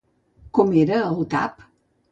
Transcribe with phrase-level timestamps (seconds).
[0.59, 1.65] Com era el cap?